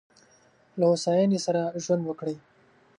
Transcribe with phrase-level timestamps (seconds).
[0.79, 2.35] له هوساینې سره ژوند وکړئ.